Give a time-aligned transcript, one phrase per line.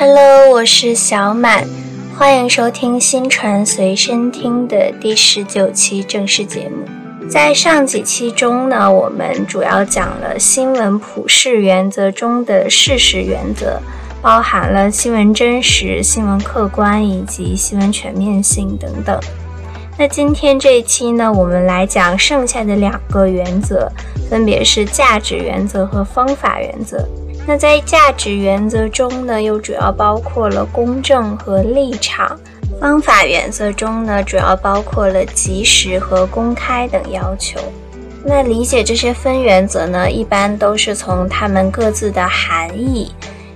[0.00, 1.66] Hello，我是小满，
[2.16, 7.28] 欢迎收听新传随身听的第十九期正式节目。
[7.28, 13.80] 在上几期中呢，我们主要讲了新闻普世原则中的事实原则，
[14.22, 19.18] 包含了新闻真实、新闻客观以及新闻全面性等等。
[19.98, 23.90] 那今天这一期呢，我们来讲剩下的两个原则，
[24.30, 27.04] 分别是价值原则和方法原则。
[27.48, 32.36] 那在价值原则中呢，又主要包括了公正和立场；
[32.78, 37.58] 方法原则中呢，主要包括了及时和公开等要求。
[38.22, 43.10] 那理解这些分原则呢，一般都是从它们各自的含义、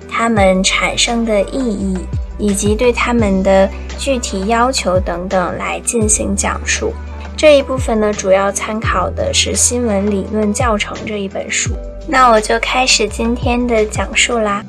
[0.09, 1.99] 它们产生的意义
[2.39, 3.69] 以及对它们的
[3.99, 6.95] 具体要求等等来进行讲述。
[7.37, 11.73] 这一部分呢，主要参考的是《新闻理论教程》这一本书。
[12.09, 14.65] 那我就开始今天的讲述啦。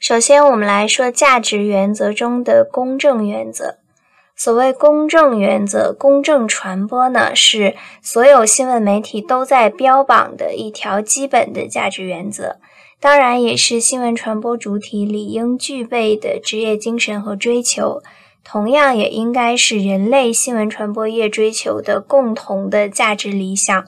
[0.00, 3.77] 首先，我们来说价值原则中的公正原则。
[4.38, 12.58] 所谓公正原则、公正传播呢，是所有新闻媒体都在标榜的一条基本的价值原则，
[13.00, 18.00] 当然也是新闻传播主体理应具备的职业精神和追求，
[18.44, 23.86] 同样也应该是人类新闻传播业追求的共同的价值理想。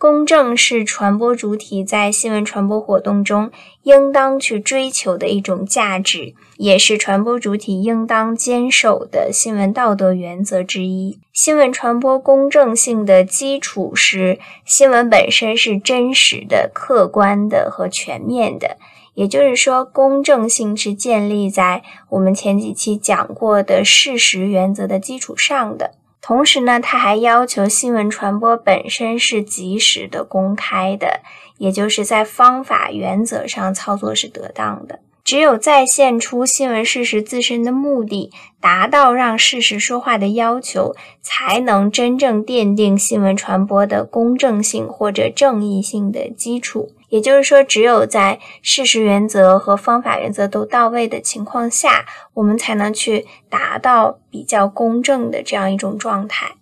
[0.00, 3.50] 公正是传播主体在新闻传播活动中
[3.82, 11.18] 应当去追求的一种价值，也是传播主体应当坚守的新闻道德原则之一。
[11.34, 18.78] 新闻传播公正性的基础是新闻本身是真实的、客观的和全面的，
[19.12, 25.90] 也就是说，公正性是建立在我们前几期讲过的事实原则的基础上的。
[26.22, 31.20] 同时呢，他还要求新闻传播本身是及时的、公开的，
[31.58, 35.00] 也就是在方法原则上操作是得当的。
[35.22, 46.90] 只有再现出新闻事实自身的目的，达到让事实说话的要求，才能真正奠定新闻传播的公正性或者正义性的基础。
[47.10, 56.52] 也就是说，只有在事实原则和方法原则都到位的情况下，我们才能去达到比较公正的这样一种状态。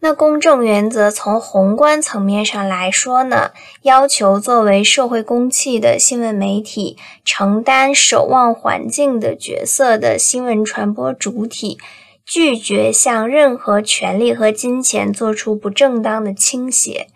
[0.00, 11.78] 那公正原则从宏观层面上来说呢，要求作为社会公器的新闻媒体，承担守望环境的角色的新闻传播主体，
[12.26, 17.06] 拒绝向任何权力和金钱做出不正当的倾斜。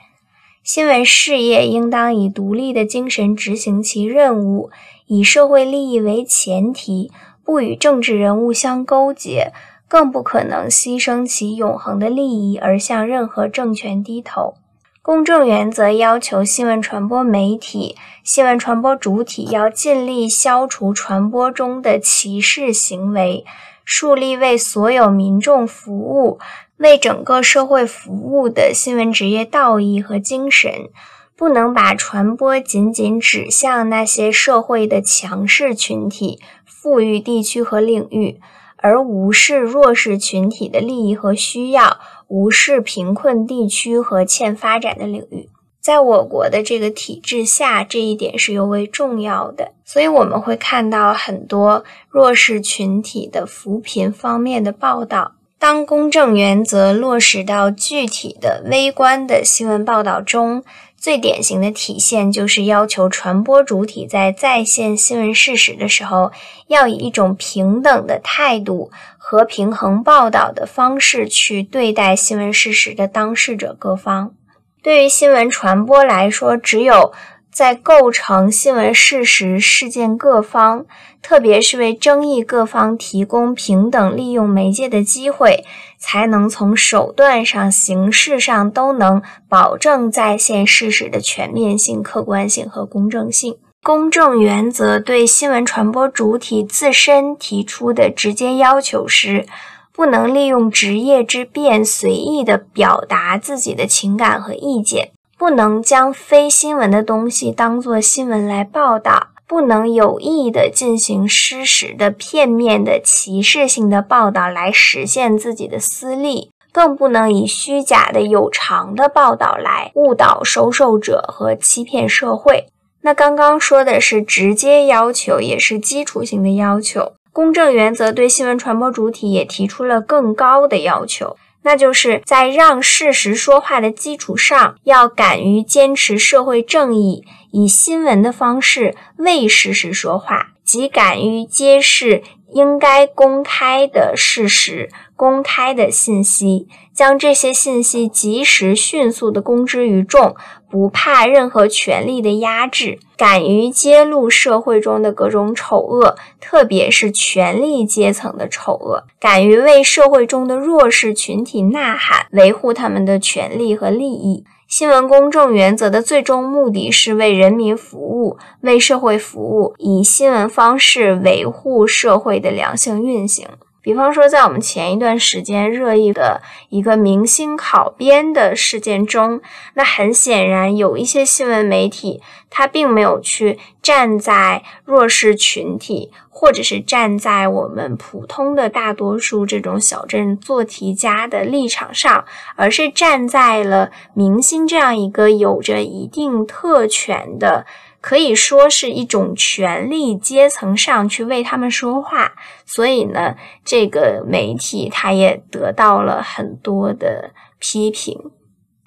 [0.68, 4.68] 新闻事业应当以独立的精神执行其任务，
[5.06, 7.10] 以社会利益为前提，
[7.42, 9.50] 不与政治人物相勾结，
[9.88, 14.56] 更不可能牺牲其永恒的利益而向任何政权低头。
[15.00, 23.46] 公正原则要求新闻传播媒体、新闻传播主体要尽力消除传播中的歧视行为，
[23.86, 26.38] 树立为所有民众服务。
[26.78, 30.88] 为整个社会服务的新闻职业道义和精神，
[31.36, 38.40] 不能把传播仅仅指向那些社会的强势群体、富裕地区和领域，
[38.76, 45.50] 而无视弱势群体的利益和需要，无视贫困地区和欠发展的领域。
[45.80, 49.72] 在我国的这个体制下，这一点是尤为重要的。
[49.84, 55.37] 所以我们会看到很多弱势群体的扶贫方面的报道。
[55.58, 60.62] 当公正原则落实到具体的微观的新闻报道中，
[60.96, 66.30] 最典型的体现就是要求传播主体在再现新闻事实的时候，
[66.68, 74.32] 要以一种平等的态度和平衡报道的方式去对待新闻事实的当事者各方。
[74.80, 77.12] 对于新闻传播来说，只有
[77.58, 80.86] 在构成新闻事实事件各方，
[81.20, 85.64] 特别是为争议各方提供平等利用媒介的机会，
[85.98, 93.56] 才能从手段上、形式上都能保证在线事实的全面性、客观性和公正性。
[93.82, 99.44] 公正原则对新闻传播主体自身提出的直接要求是：
[99.92, 105.10] 不能利用职业之便随意地表达自己的情感和意见。
[105.38, 122.66] 不能将非新闻的东西当作新闻来报道，不能有意的进行失实的、片面的、歧视性的报道来实现自己的私利，更不能以虚假的有偿的报道来误导收受者和欺骗社会。
[123.02, 127.12] 那刚刚说的是直接要求，也是基础性的要求。
[127.32, 142.22] 公正原则对新闻传播主体也提出了更高的要求，那就是在让事实说话的基础上，要敢于坚持社会正义，以新闻的方式为事实说话，即敢于揭示
[142.52, 150.36] 应该公开的事实、公开的信息，将这些信息及时、迅速地公之于众。
[150.70, 164.44] 不怕任何权力的压制，敢于揭露社会中的各种丑恶，特别是权力阶层的丑恶，敢于为社会中的弱势群体呐喊，维护他们的权利和利益。
[164.68, 173.48] 新闻公正原则的最终目的是为人民服务，为社会服务，以新闻方式维护社会的良性运行。
[173.80, 179.40] 比方说，在我们前一段时间热议的一个明星考编的事件中，
[179.74, 182.20] 那很显然有一些新闻媒体，
[182.50, 192.24] 他并没有去站在弱势群体，或者是站在我们普通的大多数这种小镇做题家的立场上，
[192.56, 197.64] 而是站在了明星这样一个有着一定特权的。
[198.00, 202.32] 可以说是一种权力阶层上去为他们说话，
[202.64, 203.34] 所以呢，
[203.64, 208.30] 这个媒体它也得到了很多的批评。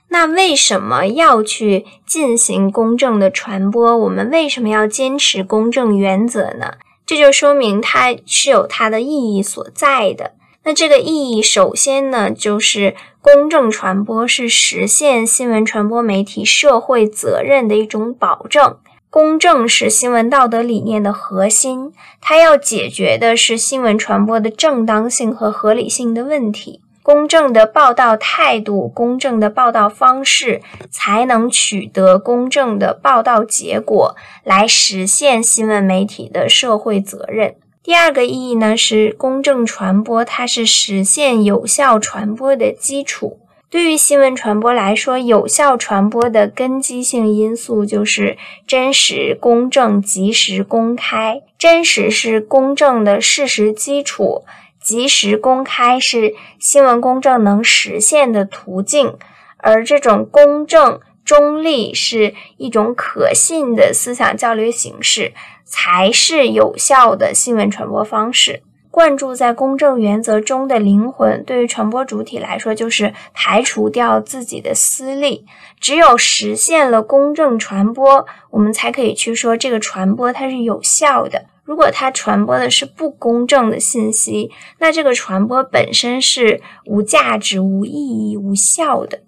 [0.10, 3.98] 那为什么要去进行公正的传播？
[3.98, 6.74] 我们为什么要坚持公正原则呢？
[7.06, 10.34] 这就说明它是有它的意义所在的。
[10.64, 18.78] 那这个意义，首先呢，就是公正传播是实现新闻传播媒体社会责任的一种保证。
[19.12, 21.92] 公正是新闻道德理念的核心，
[22.22, 26.80] 它要解决的是新闻传播的正当性和合理性的问题。
[27.04, 34.16] 公正的报道态度、公正的报道方式，才能取得公正的报道结果，
[34.46, 37.56] 来实现新闻媒体的社会责任。
[37.84, 43.41] 第二个意义呢，是公正传播，它是实现有效传播的基础。
[43.72, 48.38] 对于新闻传播来说，有效传播的根基性因素就是
[48.68, 51.42] 真实、公正、及时、公开。
[51.58, 54.44] 真实是公正的事实基础，
[54.84, 59.16] 及时、公开是新闻公正能实现的途径，
[59.56, 65.32] 而这种公正、中立是一种可信的思想交流形式，
[65.64, 68.64] 才是有效的新闻传播方式。
[68.92, 75.46] 灌注在公正原则中的灵魂，对于传播主体来说，就是排除掉自己的私利。
[75.80, 81.46] 只有实现了公正传播，我们才可以去说这个传播它是有效的。
[81.64, 89.22] 如果它传播的是不公正的信息，那这个传播本身是无价值、无意义、无效的。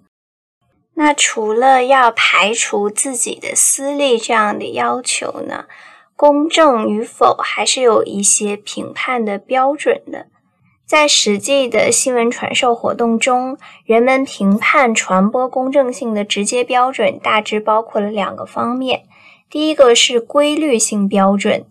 [0.96, 5.64] 那除了要排除自己的私利这样的要求呢？
[6.16, 10.26] 公正与否还是有一些评判的标准的。
[10.86, 13.56] 在实际的新闻传授活动中，
[13.86, 19.04] 人们评判传播公正性的直接标准大致包括了两个方面。
[19.48, 21.64] 第一个是规律性标准，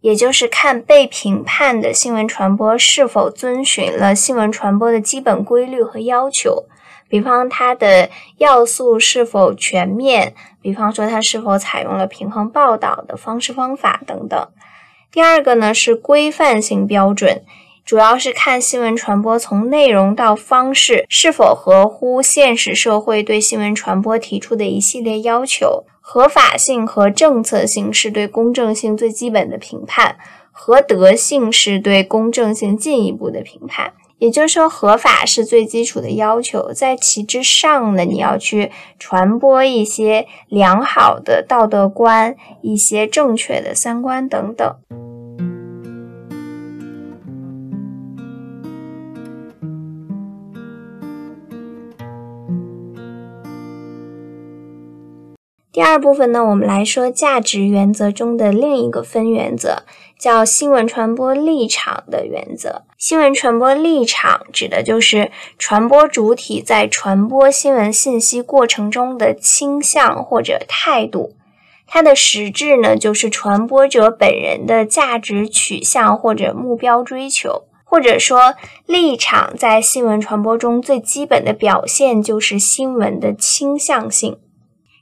[0.00, 6.64] 也就是看被评判的新闻传播是否遵循了新闻传播的基本规律和要求。
[7.08, 10.34] 比方，它的要素是否全面？
[10.60, 14.48] 比方说，它是否采用了平衡报道的方式方法等等。
[15.12, 17.44] 第二个呢是规范性标准，
[17.84, 25.84] 主要是看新闻传播从内容到方式是否合乎现实社会对新闻传播提出的一系列要求。
[26.00, 30.16] 合法性和政策性是对公正性最基本的评判，
[30.52, 33.92] 合德性是对公正性进一步的评判。
[34.18, 44.74] 也就是说，合法是最基础的要求，在其之上呢，你要去传播一些良好的道德观、一些正确的三观等等。
[55.70, 59.82] 第二部分呢，我们来说价值原则中的另一个分原则。
[60.18, 62.82] 叫新闻传播立场的原则。
[62.96, 71.34] 新闻传播立场指的就是传播主体在传播新闻信息过程中的倾向或者态度。
[71.86, 77.62] 它的实质呢，就是传播者本人的价值取向或者目标追求。
[77.88, 84.38] 或者说，立场在新闻传播中最基本的表现就是新闻的倾向性。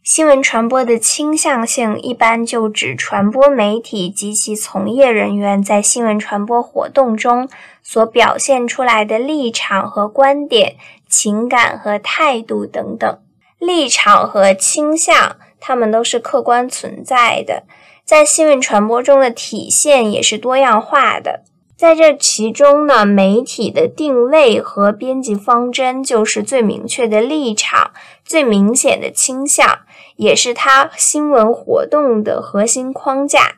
[0.04, 7.48] 新闻传播的倾向性一般就指传播媒体及其从业人员在新闻传播活动中
[7.82, 10.74] 所表现出来的立场和观点，
[11.08, 13.18] 情感和态度等等。
[13.58, 17.62] 立场和倾向，它们都是客观存在的，
[18.04, 21.44] 在新闻传播中的体现也是多样化的。
[21.76, 27.90] 在这其中呢，媒体的定位和编辑方针就是最明确的立场、
[28.22, 29.80] 最明显的倾向，
[30.16, 33.56] 也是它新闻活动的核心框架。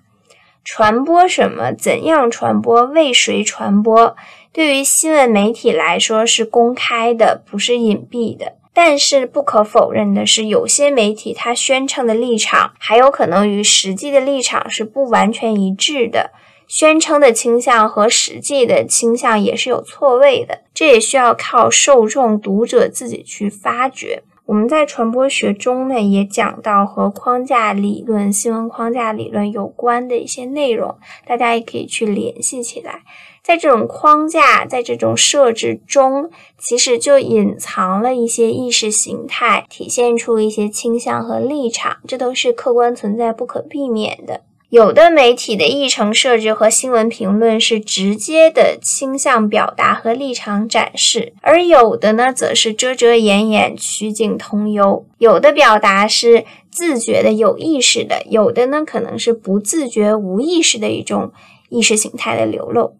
[0.65, 1.73] 传播什么？
[1.73, 2.85] 怎样传播？
[2.87, 4.17] 为谁传播？
[4.53, 8.55] 对于新闻媒体来说是公开的，不是隐蔽的。
[8.75, 16.33] 但是不可否认的是，有些媒体它宣称的立场，还有可能与实际的立场是不完全一致的。
[16.67, 24.25] 宣称的倾向和实际的倾向也是有错位的，这也需要靠受众、读者自己去发掘。
[24.47, 33.03] 我们在传播学中呢，也讲到和框架理论、新闻框架理论有关的一些内容，大家也可以去联系起来。
[33.43, 44.43] 在这种框架，在这种设置中，其实就隐藏了一些意识形态，体现出一些倾向和立场，这都是客观存在、不可避免的。
[44.69, 55.07] 有的媒体的议程设置和新闻评论是直接的倾向表达和立场展示，而有的呢，则是遮遮掩掩、曲径通幽。
[55.19, 61.33] 有的表达是自觉的、有意识的，有的呢，可能是不自觉、无意识的一种
[61.69, 62.97] 意识形态的流露。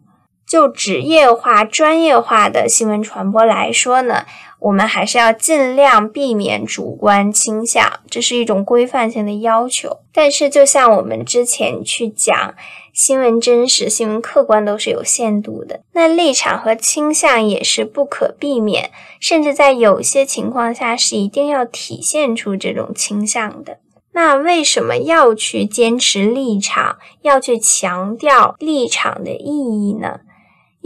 [0.49, 4.25] 就职业化、专业化的新闻传播来说呢，
[4.59, 9.99] 我们还是要尽量避免主观倾向，这是一种规范性的要求。
[10.13, 12.55] 但是，就像我们之前去讲，
[12.93, 23.79] 新闻真实、新闻客观都是有限度的，那立场和倾向也是不可避免，甚至在有些情况下是一定要体现出这种倾向的。
[24.13, 30.21] 那为什么要去坚持立场，要去强调立场的意义呢？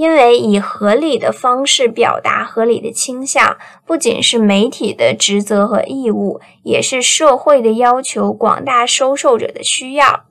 [0.00, 10.22] 因为以合理的方式表达合理的倾向，不仅是媒体的职责和义务，也是社会的要求，广大收受者的需要。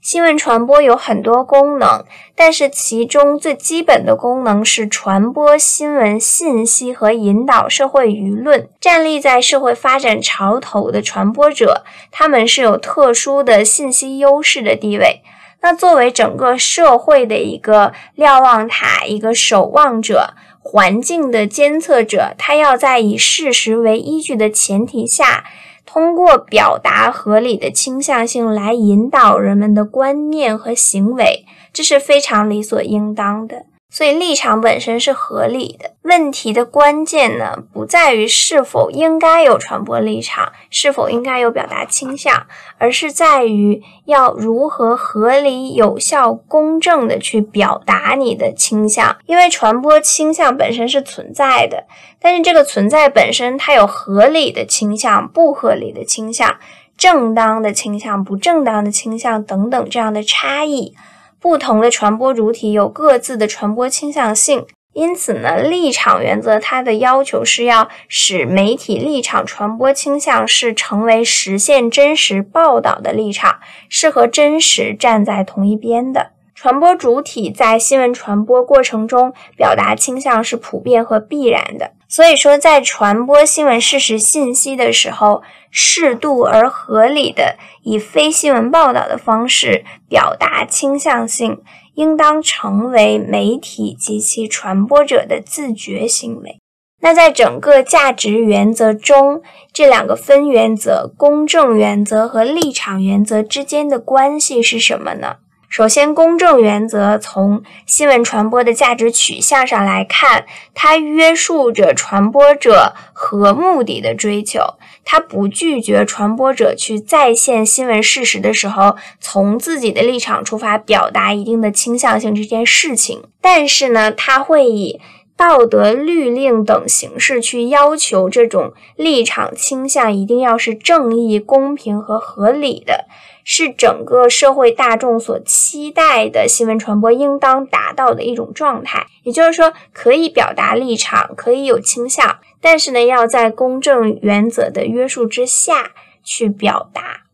[0.00, 8.70] 新闻传播有很多功能，但是其中最基本的功能是传播新闻信息和引导社会舆论。
[8.80, 15.20] 站立在社会发展潮头的传播者，他们是有特殊的信息优势的地位。
[15.60, 25.44] 那作为整个社会的一个瞭望塔、一个守望者、环境的监测者，他要在以事实为依据的前提下，
[25.84, 33.64] 通过表达合理的倾向性来引导人们的观念和行为，这是非常理所应当的。
[33.90, 35.92] 所以立场本身是合理的。
[36.02, 42.46] 问题的关键呢，不在于是否应该有传播立场，是否应该有表达倾向，
[42.78, 49.16] 而是在于要如何合理、有效、公正的去表达你的倾向。
[49.26, 51.84] 因为传播倾向本身是存在的，
[52.20, 56.56] 但是这个存在本身它有合理的倾向、不合理的倾向、
[56.96, 60.94] 正当的倾向、不正当的倾向等等这样的差异。
[61.40, 76.32] 不同的传播主体有各自的传播倾向性，因此呢，立场原则它的要求是要使媒体立场传播倾向是成为实现真实报道的立场，是和真实站在同一边的。
[76.56, 81.92] 传播主体在新闻传播过程中表达倾向是普遍和必然的。
[82.08, 91.60] 所以说，在传播新闻事实信息的时候，适度而合理的以非新闻报道的方式表达倾向性，
[91.94, 96.58] 应当成为媒体及其传播者的自觉行为。
[97.00, 99.40] 那在整个价值原则中，
[99.72, 105.36] 这两个分原则——公正原则和立场原则之间的关系是什么呢？
[105.68, 114.60] 首先，公正原则从新闻传播的价值取向上来看，它约束着传播者和目的的追求。
[115.04, 123.22] 它不拒绝传播者去再现新闻事实的时候，从自己的立场出发表达一定的倾向性这件事情。
[123.40, 125.00] 但是呢，它会以
[125.38, 133.06] 道德律令等形式去要求这种立场倾向一定要是正义、公平和合理的。
[133.50, 145.92] 是整个社会大众所期待的新闻传播应当达到的一种状态，也就是说，可以表达立场，可以有倾向，但是呢，要在公正原则的约束之下
[146.22, 147.27] 去表达。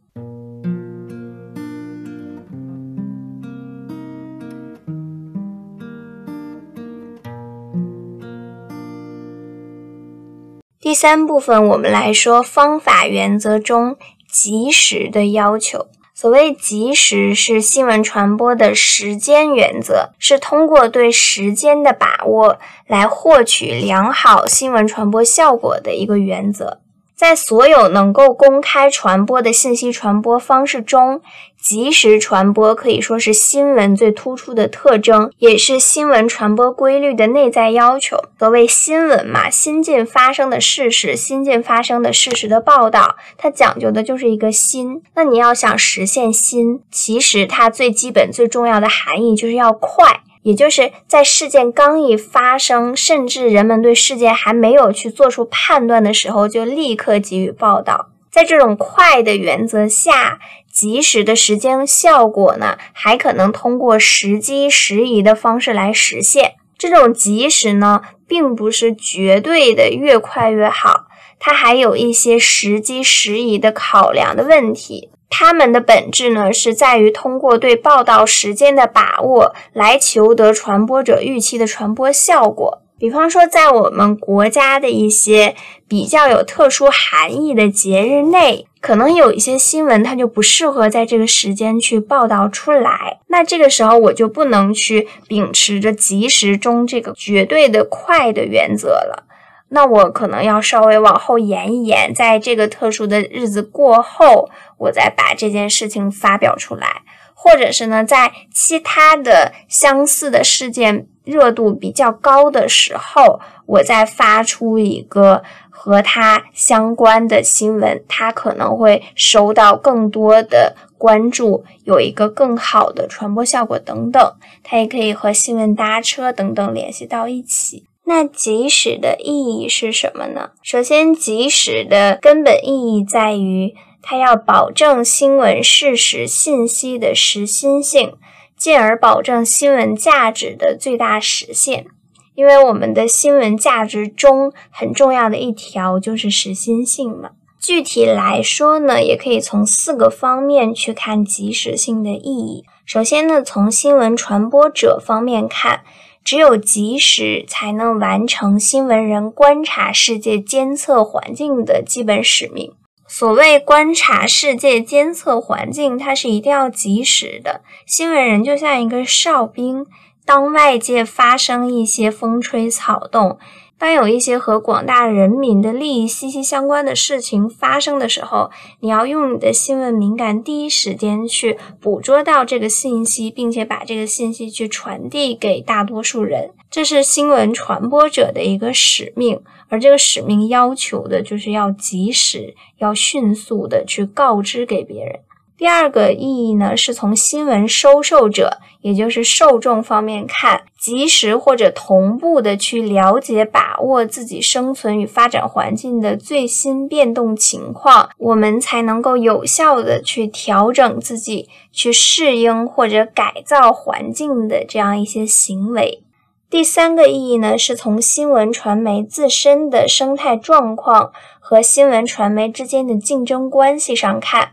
[10.84, 13.96] 第三部分，我们来说方法原则中
[14.30, 15.86] 及时的要求。
[16.12, 26.80] 所谓及时，是新闻传播的时间原则，是通过对时间的把握来获取良好新闻传播效果的一个原则。
[27.16, 31.22] 在所有能够公开传播的信息传播方式中，
[31.64, 38.18] 及时传播可以说是新闻最突出的特征，也是新闻传播规律的内在要求。
[38.38, 45.00] 所谓新闻嘛，新近发生的事实，新近发生的事实的报道，它讲究的就是一个新。
[45.14, 50.20] 那你要想实现新，其实它最基本、最重要的含义就是要快。
[50.42, 58.10] 也就是在事件刚一发生，甚至人们对事件还没有去做出判断的时候，就立刻给予报道。
[58.30, 60.40] 在这种快的原则下，
[60.74, 66.54] 及时的时间效果呢，还可能通过时机时宜的方式来实现。
[66.76, 71.06] 这种及时呢，并不是绝对的越快越好，
[71.38, 75.10] 它还有一些时机时宜的考量的问题。
[75.30, 82.82] 它们的本质呢，是在于通过对报道时间的把握，来求得传播者预期的传播效果。
[82.98, 85.54] 比方说，在我们国家的一些
[85.88, 93.18] 比较有特殊含义的节日内，可能有一些新闻它就不适合在这个时间去报道出来。
[93.28, 99.24] 那这个时候，我就不能去秉持着及时中这个绝对的快的原则了。
[99.70, 104.48] 那我可能要稍微往后延一延，在这个特殊的日子过后，
[104.78, 107.02] 我再把这件事情发表出来，
[107.44, 124.34] 或者是呢，在其他的相似的事件热度比较高的时候，我再发出一个和它相关的新闻，它可能会收到更多的关注，有一个更好的传播效果等等。
[124.62, 127.84] 它也可以和新闻搭车等等联系到一起。
[128.06, 130.52] 那及时的意义是什么呢？
[130.62, 133.74] 首先，及时的根本意义在于，
[134.06, 138.12] 它要保证新闻事实信息的实心性，
[138.56, 141.86] 进而保证新闻价值的最大实现。
[142.34, 147.30] 因为我们的新闻价值中很重要的一条就是实心性嘛。
[147.58, 152.64] 具体来说呢，也可以从四个方面去看及时性的意义。
[152.84, 155.80] 首先呢，从新闻传播者方面看。
[156.22, 162.72] 只有及时，才能完成新闻人观察世界、监测环境的基本使命。
[163.16, 167.60] 所谓观察世界、监测环境，它是一定要及时的。
[167.86, 169.86] 新闻人就像一个哨兵，
[170.26, 173.38] 当外界发生一些风吹草动。
[173.78, 178.50] 当有一些和广大人民的利益息息相关的事情发生的时候，
[178.80, 189.40] 你要用你的新闻敏感，第一时间去捕捉到这个信息，并且把这个信息去传递给大多数人，这是新闻传播者的一个使命。
[189.74, 195.18] 而这个使命要求的就是要及时、要迅速的去告知给别人。
[195.58, 216.03] 第二个意义呢，是从新闻收受者，也就是受众方面看，及时或者同步的去了解、把握自己生存与发展环境的最新变动情况，我们才能够有效的去调整自己，去适应或者改造环境的这样一些行为。
[216.50, 224.52] 第三个意义呢，是从新闻传媒自身的生态状况和新闻传媒之间的竞争关系上看。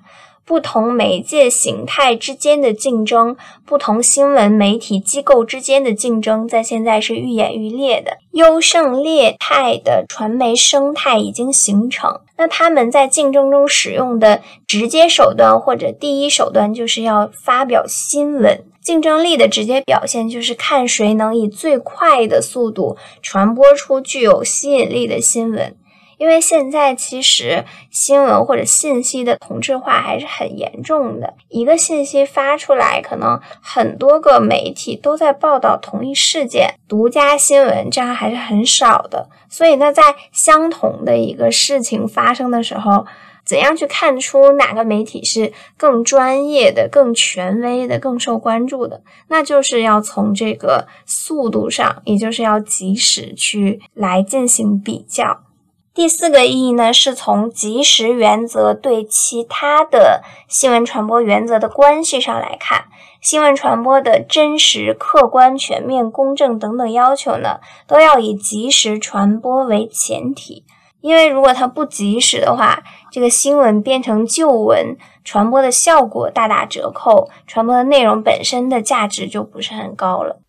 [0.52, 8.18] 不同媒介形态之间的竞争，不同新闻媒体机构之间的竞争，在现在是愈演愈烈的。
[8.32, 12.20] 优胜劣汰的传媒生态已经形成。
[12.38, 18.62] 那他们在竞争中使用的直接手段或者第一手段，就是要发表新闻。
[18.82, 25.76] 竞争力的直接表现，就是看谁能以最快的速度传播出具有吸引力的新闻。
[26.22, 39.30] 因为现在其实新闻或者信息的同质化还是很严重的，一个信息发出来，可能很多个媒体都在报道同一事件，独家新闻这样还是很少的。
[39.50, 43.08] 所以那，在相同的一个事情发生的时候，
[43.44, 49.02] 怎样去看出哪个媒体是更专业的、更权威的、更受关注的？
[49.30, 55.46] 那就是要从这个速度上，也就是要及时去来进行比较。
[55.94, 62.86] 第四个意义呢，是从及时原则对其他的新闻传播原则的关系上来看，
[63.20, 70.64] 新闻传播的真实、客观、全面、公正等等要求呢，都要以及时传播为前提。
[71.02, 80.40] 因为如果它不及时的话，这个新闻变成旧闻，传播的效果大打折扣，传播的内容本身的价值就不是很高了。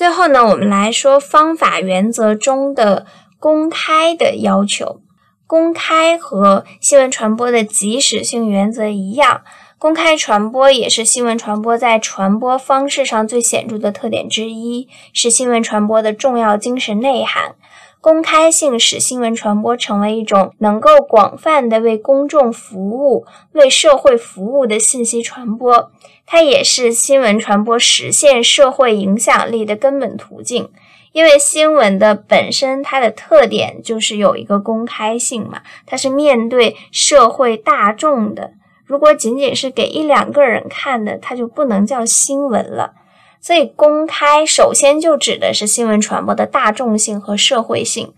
[0.00, 3.04] 最后呢，我们来说方法原则中的
[3.38, 5.02] 公开的要求。
[5.46, 9.42] 公开和新闻传播的及时性原则一样，
[9.76, 17.56] 公开传播也是新闻传播在传播方式上最显著的特点之一，是新闻传播的重要精神内涵。
[18.00, 25.90] 公开性使新闻传播成为一种能够广泛的为公众服务、为社会服务的信息传播。
[26.24, 30.70] 它也是新闻传播实现社会影响力的根本途径。
[31.12, 38.52] 因为新闻的本身，它的特点就是有一个公开性嘛，它是面对社会大众的。
[38.86, 42.94] 如果仅仅是给一两个人看的，它就不能叫新闻了。
[43.40, 48.12] 所以，公开首先就指的是新闻传播的大众性和社会性，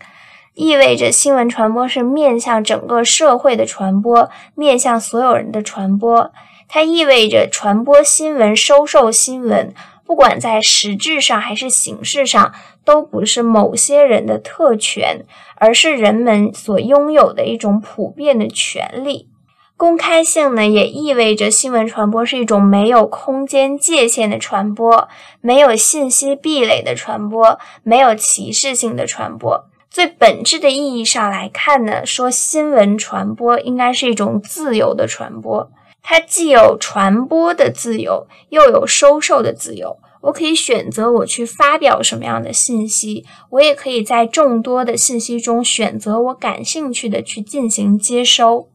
[0.55, 6.33] 意味着新闻传播是面向整个社会的传播，面向所有人的传播。
[6.69, 9.73] 它意味着传播新闻、收受新闻，
[10.05, 12.53] 不管在实质上还是形式上，
[12.85, 15.25] 都不是某些人的特权，
[15.57, 19.29] 而是人们所拥有的一种普遍的权利。
[19.77, 25.09] 公开性呢，也意味着新闻传播是一种没有空间界限的传播，
[25.41, 29.65] 没有信息壁垒的传播，没有歧视性的传播。
[29.91, 39.99] 最本质的意义上来看呢，说新闻传播应该是一种自由的传播，它既有传播的自由，又有收受的自由。
[40.23, 48.69] 我可以选择我去发表什么样的信息，我也可以在众多的信息中选择我感兴趣的去进行接收。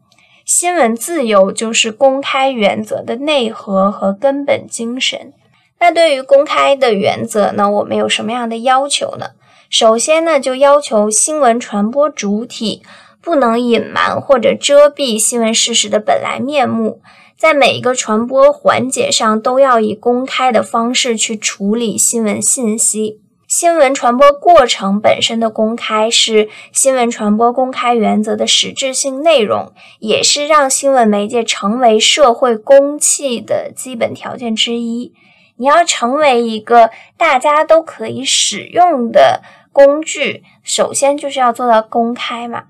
[0.47, 5.33] 新闻自由就是公开原则的内核和根本精神。
[5.81, 9.31] 那对于公开的原则呢，我们有什么样的要求呢？
[9.69, 12.81] 首先呢，就要求新闻传播主体
[13.21, 17.01] 不能隐瞒或者遮蔽新闻事实的本来面目，
[17.37, 23.19] 在每一个传播环节上都要以公开的方式去处理新闻信息。
[23.59, 35.11] 新闻传播过程本身的公开是新闻传播公开原则的实质性内容，也是让新闻媒介成为社会公器的基本条件之一。
[35.55, 39.41] 你要成为一个大家都可以使用的
[39.71, 42.65] 工具，首先就是要做到公开嘛。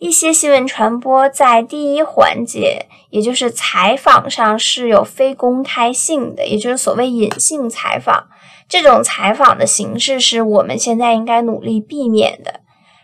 [0.00, 8.26] 一些新闻传播在第一环节，也就是采访上是有非公开性的，也就是所谓隐性采访。
[8.72, 12.60] 这种采访的形式是我们现在应该努力避免的，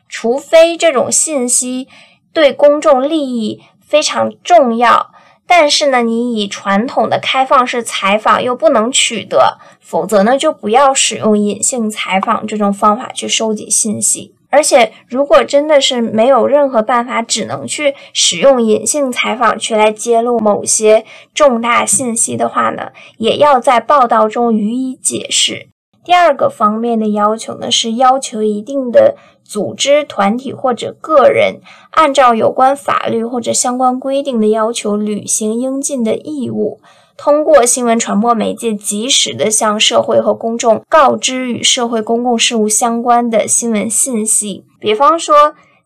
[0.08, 1.88] 除非这种信息
[2.32, 5.10] 对公众利益非常重要。
[5.46, 14.37] 但是呢，你以传统的开放式采访又不能取得，否则呢，就不要使用隐性采访这种方法去收集信息。
[14.50, 25.68] 而且，如果真的是没有任何办法，只能去使用隐性采访去来揭露某些重大信息的话呢，也要在报道中予以解释。
[26.02, 36.80] 第二个方面的要求呢，是要求一定的组织、团体或者个人，按照有关法律或者相关规定的要求履行应尽的义务。
[37.18, 44.64] 通过新闻传播媒介，及时的向社会和公众告知与社会公共事务相关的新闻信息。
[44.78, 45.34] 比方说，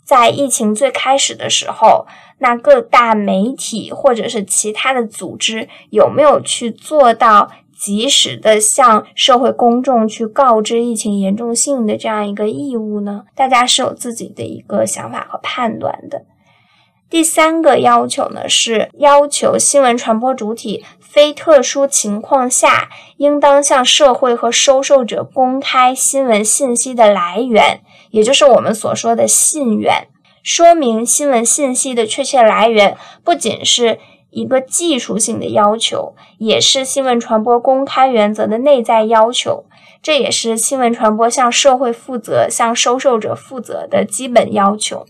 [0.05, 2.07] 在疫情最开始的时候，
[2.40, 13.25] 那各大媒体或者是其他的组织有没有去做到及时的向社会公众去告知疫情严重性的这样一个义务呢？
[13.35, 16.27] 大家是有自己的一个想法和判断的。
[17.12, 30.09] 第三个要求呢，是要求新闻传播主体非特殊情况下，应当向社会和收受者公开新闻信息的来源，也就是我们所说的信源。
[30.42, 33.98] 说明新闻信息的确切来源，不仅是
[34.31, 39.66] 一个技术性的要求，也是新闻传播公开原则的内在要求。
[40.01, 45.05] 这也是新闻传播向社会负责、向收受者负责的基本要求。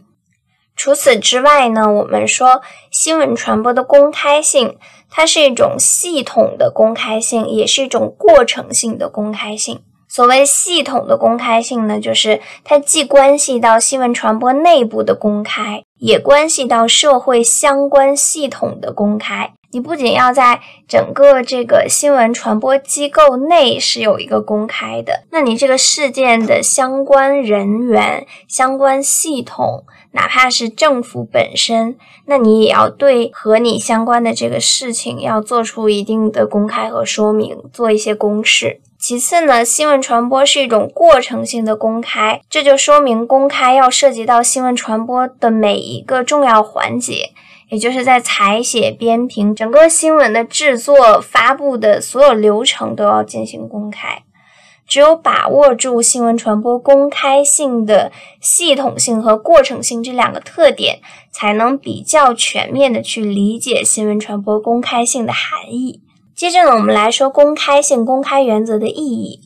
[0.82, 9.82] 除此之外呢，我们说新闻传播的公开性，它是一种系统的公开性，也是一种过程性的公开性。
[10.08, 19.52] 所谓系统的公开性呢，就是它既关系到新闻传播内部的公开，也关系到社会相关系统的公开。
[19.70, 31.96] 你不仅要在整个这个新闻传播机构内是有一个公开的，那你这个事件的相关人员、相关系统，哪怕是政府本身，
[32.26, 38.80] 那你也要对和你相关的这个事情要做出一定的公开和说明，做一些公示。
[38.98, 47.30] 其次呢，新闻传播是一种过程性的公开，这就说明公开要涉及到新闻传播的每一个重要环节。
[47.68, 54.22] 也就是在采写、编评整个新闻的制作、发布的所有流程都要进行公开。
[54.92, 61.00] 只有把握住新闻传播公开性的系统性和过程性这两个特点，
[61.30, 66.02] 才能比较全面的去理解新闻传播公开性的含义。
[66.36, 69.40] 接着呢，我们来说公开性、公开原则的意义。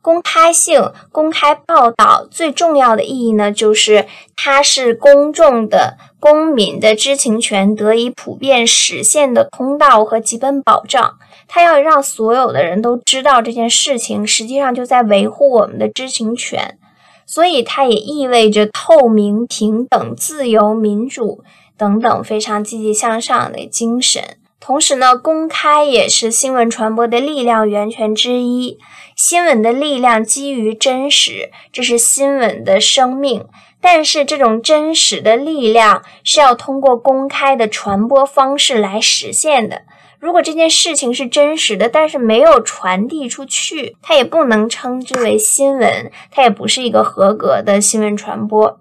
[0.00, 11.18] 公开性、公开报道最重要的意义呢，就是它是公众的、公民的知情权得以普遍实现的通道和基本保障。
[11.54, 16.78] 它要让所有的人都知道这件事情，实际上就在维护我们的知情权。
[17.26, 21.44] 所以，它也意味着透明、平等、自由、民主
[21.76, 24.38] 等等非常积极向上的精神。
[24.58, 28.78] 同时呢，公开也是新闻传播的力量源泉之一。
[29.14, 33.44] 新闻的力量基于真实，这是新闻的生命。
[33.78, 39.82] 但是，这种真实的力量是要通过公开的传播方式来实现的。
[40.22, 48.78] 如果这件事情是真实的，但是没有传递出去，它也不能称之为新闻，它也不是一个合格的新闻传播。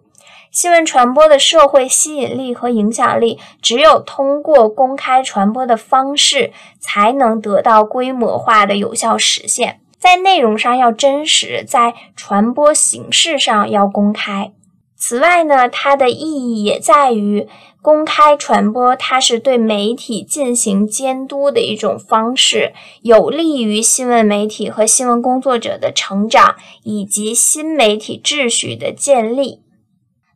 [0.52, 9.80] 新闻传播的社会吸引力和影响力，只有通过公开传播的方式，才能得到规模化的有效实现。
[9.98, 14.52] 在内容上要真实，在传播形式上要公开。
[14.96, 17.48] 此外呢，它的意义也在于
[17.82, 29.62] 公开传播，它是对媒体进行监督的一种方式，有利于新闻媒体和新闻工作者的成长，以及新媒体秩序的建立。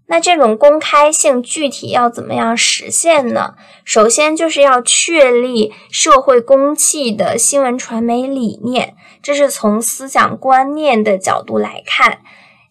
[0.07, 3.55] 那这种公开性具体要怎么样实现呢？
[3.83, 12.19] 首先就是要确立社会公器的新闻传媒理念，这是从思想观念的角度来看，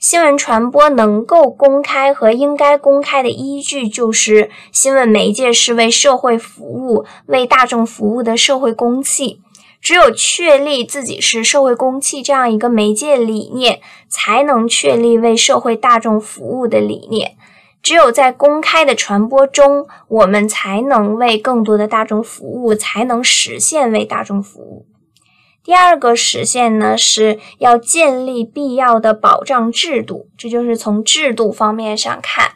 [0.07, 9.41] 新闻传播能够公开和应该公开的依据就是新闻媒介是为社会服务、为大众服务的社会公器。
[9.81, 17.37] 只有确立自己是社会公器这样一个媒介理念，才能确立为社会大众服务的理念。
[17.83, 24.85] 只有在公开的传播中，我们才能为更多的大众服务，才能实现为大众服务。
[25.65, 32.53] 第二个实现呢，是要建立必要的保障制度，这就是从制度方面上看。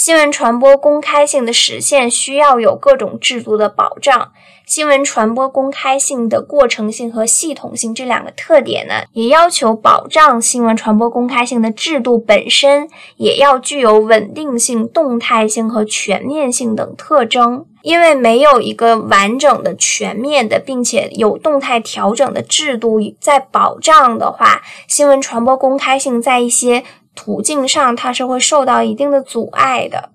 [0.00, 4.30] 新闻传播公开性的实现需要有各种制度的保障。
[4.64, 17.66] 新闻传播公开性的过程性和系统性这两个特点呢，也要求保障新闻传播公开性的制度本身也要具有稳定性、动态性和全面性等特征。
[17.82, 26.84] 因为没有一个完整的、全面的，并且有动态调整的制度在保障的话，新闻传播公开性在一些。
[27.18, 30.10] 途径上，它是会受到一定的阻碍的，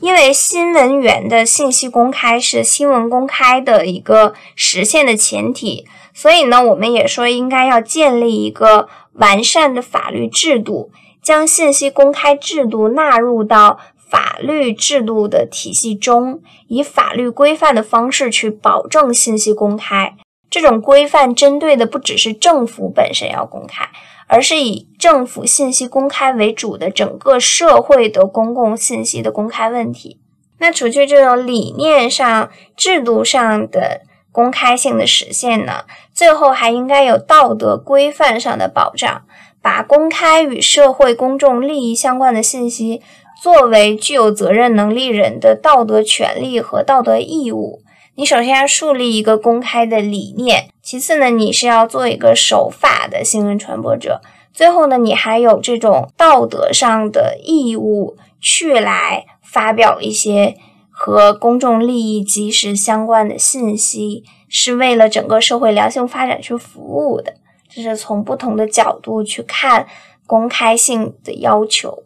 [0.00, 10.90] 因为新闻源的信息公开是新闻公开的一个实现的前提，所以呢，我们也说应该要建立一个完善的法律制度，
[11.22, 13.78] 将信息公开制度纳入到
[14.10, 20.14] 法律制度的体系中，以法律规范的方式去保证信息公开。
[20.48, 23.86] 这种规范针对的不只是政府本身要公开。
[24.28, 30.20] 而是以政府信息公开为主的整个社会的公共信息的公开问题。
[30.58, 35.84] 那除去这种理念上、制度上的公开性的实现呢？
[36.12, 39.22] 最后还应该有道德规范上的保障，
[39.62, 43.00] 把公开与社会公众利益相关的信息
[43.40, 47.82] 作为具有责任能力人的道德权利和道德义务。
[48.16, 54.22] 你首先要树立一个公开的理念，其次呢，你是要做一个守法的新闻传播者，
[54.54, 60.56] 最后呢，你还有这种道德上的义务去来发表一些
[60.88, 67.34] 和公众利益及时相关的信息，是为了整个社会良性发展去服务的。
[67.68, 69.86] 这是从不同的角度去看
[70.26, 72.04] 公开性的要求。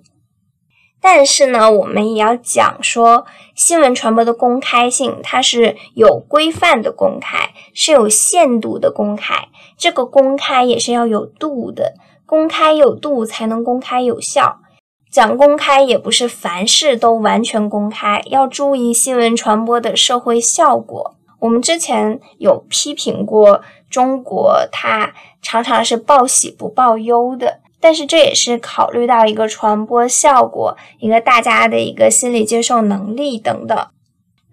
[1.00, 7.41] 但是呢，我们也要讲说，新闻传播的公开性，它是有规范的公开，
[7.72, 9.48] 是有限度的公开。
[9.76, 11.94] 这个公开也是要有度的，
[12.26, 14.58] 公开有度才能公开有效。
[15.10, 21.16] 讲公开也不是凡事都完全公开，要注意新闻传播的社会效果。
[21.40, 27.60] 我们之前有批评过中国，它常常是报喜不报忧的。
[27.80, 33.86] 但是这也是考虑到一个传播效果，一个大家的一个心理接受能力等等。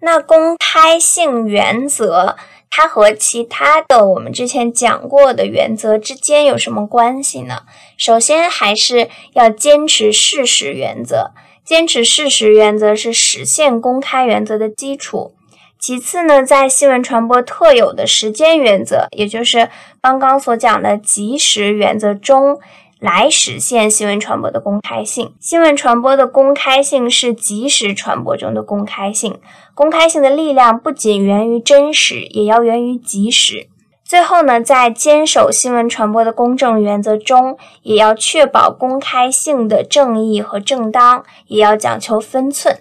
[0.00, 2.36] 那公开性原则，
[2.70, 7.62] 它和其他的我们之前讲过的原则之间有什么关系呢？
[7.96, 11.32] 首先还是要坚持事实原则，
[11.64, 15.34] 坚持事实原则是实现公开原则的基础。
[15.78, 19.68] 其次呢，在新闻传播特有的时间原则，也就是
[20.00, 22.60] 刚刚所讲的及时原则中。
[23.00, 25.32] 来实现新闻传播的公开性。
[25.40, 29.38] 新闻传播的公开性是即时传播中的公开性。
[29.74, 33.68] 公开性的力量不仅源于真实，也要源于及时。
[34.04, 42.80] 最后呢，在坚守新闻传播的公正原则中，也要确保公开性的正义和正当，也要讲求分寸。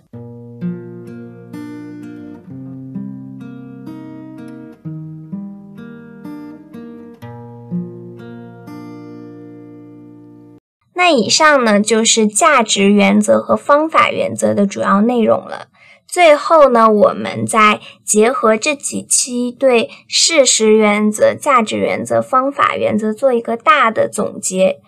[11.12, 15.68] 以上呢，就是价值原则和方法原则的主要内容了。
[16.08, 24.80] 最后呢，我们再结合这几期对事实原则、价值原则、方法原则做一个大的总结。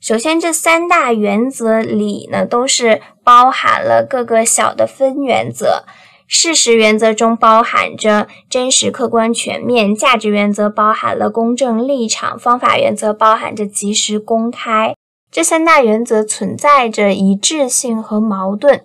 [0.00, 5.84] 首先，这三大原则里呢，都是包含了各个小的分原则。
[6.26, 14.94] 事实原则中包含着真实、客观、全面；价值原则包含了公正、立场；方法原则包含着及时、公开。
[15.30, 18.84] 这三大原则存在着一致性和矛盾。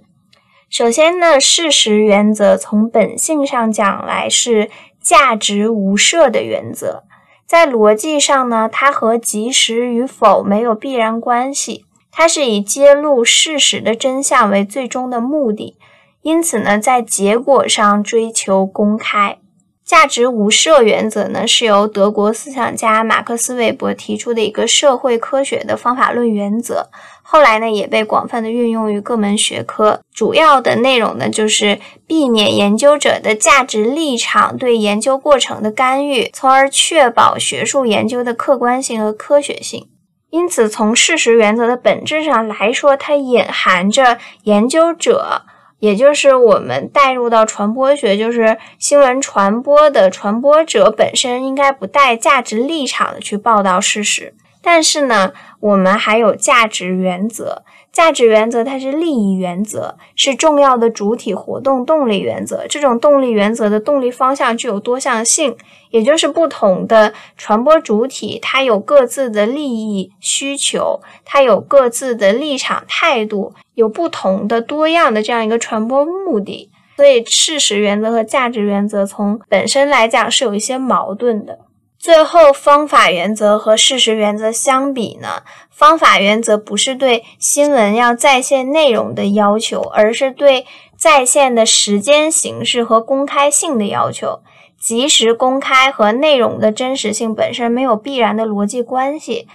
[0.69, 4.69] 首先呢，事实原则从本性上讲来是
[5.01, 7.03] 价值无涉的原则，
[7.47, 15.77] 在逻辑上呢，它和及时与否没有必然关系，它是以揭露事实的真相为最终的目的，
[16.21, 19.39] 因此呢，在结果上追求公开。
[19.85, 26.89] 价值无涉原则呢，是由德国思想家马克思韦伯提出的一个社会科学的方法论原则。
[27.21, 30.01] 后来呢，也被广泛的运用于各门学科。
[30.11, 39.87] 主要的内容呢，就是避免研究者的价值立场对研究过程的干预，从而确保学术研究的客观性和科学性。
[40.31, 45.43] 因此，从事实原则的本质上来说，它隐含着研究者。
[45.85, 57.61] 也就是我们带入到传播学，就是新闻传播的传播者本身应该不带价值立场的去报道事实，但是呢，我们还有价值原则。
[57.95, 62.67] 价值原则它是利益原则，是重要的主体活动动力原则。
[62.67, 65.55] 这种动力原则的动力方向具有多项性，
[65.91, 76.69] 也就是不同的传播主体，它有各自的利益需求，它有各自的立场态度，有不同的多样的这样一个传播目的。
[76.97, 81.59] 所以，事实原则和价值原则从本身来讲是有一些矛盾的。
[82.05, 85.41] 最后，方法原则和事实原则相比呢？
[85.71, 94.41] 方法原则不是对新闻要再现内容的要求，而是对再现的时间、形式和公开性的要求。
[94.79, 99.47] 及时公开和内容的真实性本身没有必然的逻辑关系，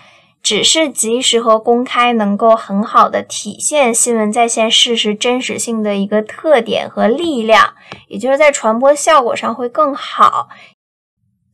[0.42, 7.74] 只是及时和公开能够很好的体现新闻在线事实真实性的一个特点和力量，
[8.08, 10.48] 也就是在传播效果上会更好。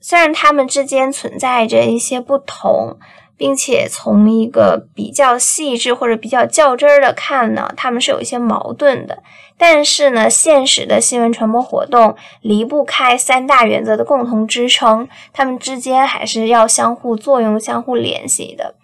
[0.08, 2.96] 虽然它们之间存在着一些不同，
[3.36, 9.24] 并且从一个比较细致或者比较较真儿的看呢，它们是有一些矛盾的。
[9.58, 18.76] 但是呢，现实的新闻传播活动离不开三大原则的共同支撑，它们之间还是要相互作用、相互联系的。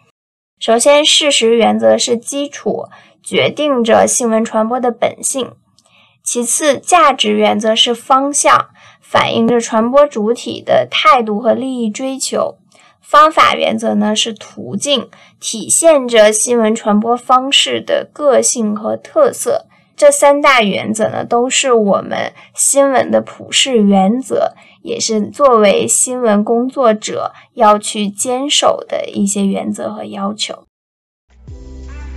[0.58, 2.86] 首先，事实原则是基础，
[3.22, 5.50] 决定着新闻传播的本性；
[6.24, 8.70] 其次，价值原则是方向。
[9.12, 12.56] 反映着传播主体的态度和利益追求，
[13.02, 19.66] 方法原则呢是途径，体现着新闻传播方式的个性和特色。
[19.94, 30.64] 这三大原则呢，都是我们新闻的普世原则，也是作为新闻工作者要去坚守的一些原则和要求。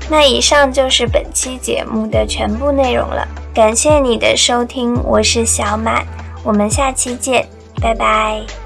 [0.09, 6.24] 那以上就是本期节目的全部内容了，感谢你的收听，我是小满。
[6.45, 7.45] 我们下期见，
[7.81, 8.64] 拜拜。